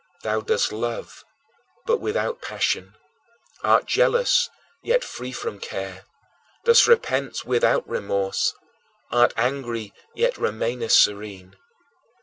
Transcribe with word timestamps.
Thou 0.23 0.41
dost 0.41 0.71
love, 0.71 1.23
but 1.85 1.99
without 1.99 2.41
passion; 2.41 2.95
art 3.63 3.85
jealous, 3.85 4.49
yet 4.81 5.03
free 5.03 5.31
from 5.31 5.59
care; 5.59 6.05
dost 6.65 6.87
repent 6.87 7.45
without 7.45 7.87
remorse; 7.87 8.55
art 9.11 9.31
angry, 9.37 9.93
yet 10.15 10.39
remainest 10.39 11.03
serene. 11.03 11.55